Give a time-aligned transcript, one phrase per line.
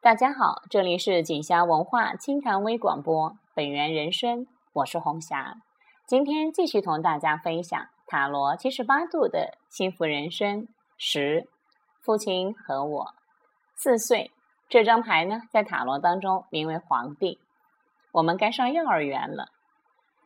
[0.00, 5.56] 大家好，这里是锦霞文化清谈微广播，本源人生，我是红霞。
[6.06, 11.48] 今天继续同大家分享塔罗七十八度的幸福人生十，
[12.00, 13.14] 父亲和我。
[13.74, 14.30] 四岁
[14.68, 17.40] 这张牌呢，在塔罗当中名为皇帝。
[18.12, 19.48] 我们该上幼儿园了，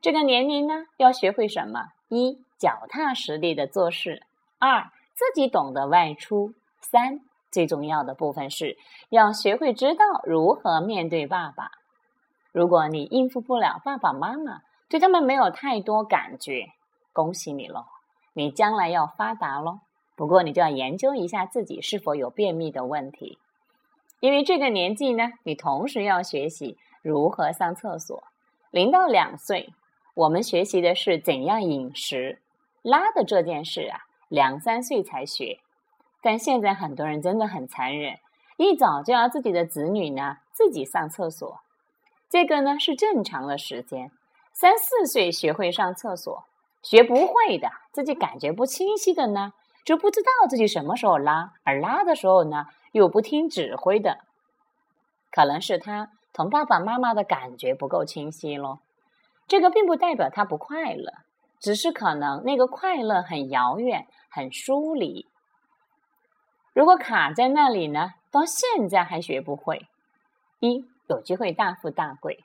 [0.00, 1.90] 这个年龄呢，要学会什么？
[2.08, 4.22] 一，脚踏实地的做事；
[4.58, 7.20] 二，自己懂得外出；三。
[7.50, 8.76] 最重要的部分是
[9.08, 11.70] 要学会知道如何面对爸爸。
[12.52, 16.66] 如果你应付不了爸爸妈妈，对他们没有太多感觉，
[17.12, 17.84] 恭喜你喽，
[18.32, 19.80] 你将来要发达喽。
[20.16, 23.38] 不过你就要研究一下自己是否有便秘的问题，
[24.20, 28.24] 因为这个年纪呢，你同时要学习如何上厕所。
[28.70, 29.72] 零到两岁，
[30.14, 32.40] 我们学习的是怎样饮食，
[32.82, 35.60] 拉的这件事啊，两三岁才学。
[36.22, 38.18] 但现在很多人真的很残忍，
[38.56, 41.60] 一早就要自己的子女呢自己上厕所，
[42.28, 44.10] 这个呢是正常的时间。
[44.52, 46.44] 三四岁学会上厕所，
[46.82, 49.52] 学不会的，自己感觉不清晰的呢，
[49.84, 54.18] 就不知道自己什么时候拉，而拉的时候呢又不听指挥的，
[55.30, 58.80] 可能是他同爸爸妈妈的感觉不够清晰咯。
[59.46, 61.12] 这个并不代表他不快乐，
[61.60, 65.26] 只是可能那个快乐很遥远，很疏离。
[66.78, 68.14] 如果卡在那里呢？
[68.30, 69.88] 到现在还学不会，
[70.60, 72.44] 一有机会大富大贵，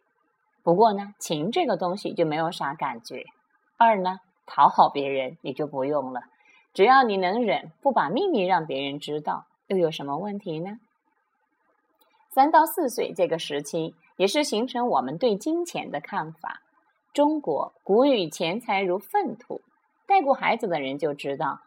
[0.63, 3.25] 不过呢，情这个东西就没有啥感觉。
[3.77, 6.21] 二呢，讨好别人你就不用了，
[6.73, 10.79] 只要你能忍，不把秘密让别人知道，又有什么问题呢？
[12.31, 16.63] 三到四岁这个时期，也是形成我们对金钱的看法。
[17.13, 19.61] 中国古语“钱财如粪土”，
[20.07, 21.59] 带过孩子的人就知道。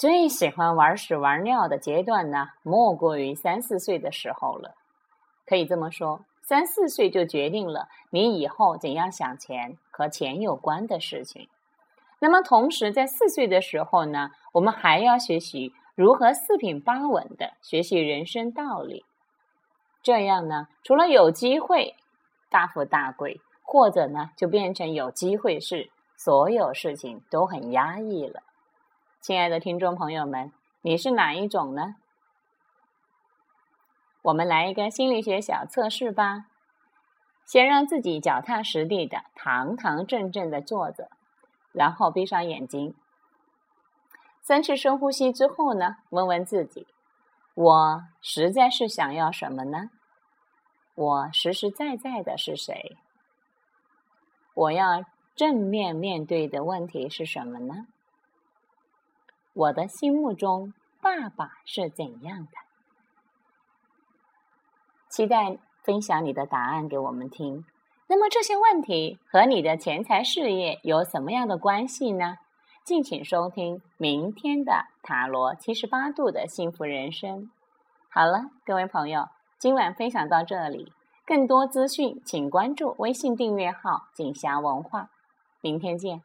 [0.00, 4.74] 最喜欢玩屎玩尿的阶段呢，莫过于三四岁的时候了。
[5.44, 11.50] 可以这么说，三四岁就决定了你以后怎样想钱和钱有关的事情。
[12.18, 19.04] 那么，同时在四岁的时候呢，我们还要学习如何四平八稳的学习人生道理。
[20.02, 21.94] 这样呢，除了有机会
[22.48, 28.40] 大富大贵，或者呢，就变成有机会是所有事情都很压抑了。
[29.20, 30.50] 亲爱的听众朋友们，
[30.80, 31.96] 你是哪一种呢？
[34.22, 36.46] 我们来一个心理学小测试吧。
[37.44, 41.10] 先让自己脚踏实地的、堂堂正正的坐着，
[41.72, 42.94] 然后闭上眼睛，
[44.40, 46.86] 三次深呼吸之后呢，问问自己：
[47.52, 49.90] 我实在是想要什么呢？
[50.94, 52.96] 我实实在在的是谁？
[54.54, 55.04] 我要
[55.36, 57.86] 正面面对的问题是什么呢？
[59.60, 60.72] 我的心目中，
[61.02, 62.52] 爸爸是怎样的？
[65.10, 67.66] 期待分享你的答案给我们听。
[68.06, 72.38] 那么这些问题和你的钱财事业有什么样的关系呢？
[72.84, 77.50] 敬请收听明天的塔罗七十八度的幸福人生。
[78.08, 79.28] 好了，各位朋友，
[79.58, 80.90] 今晚分享到这里。
[81.26, 85.10] 更多资讯，请关注微信订阅号“锦霞文化”。
[85.60, 86.22] 明天见。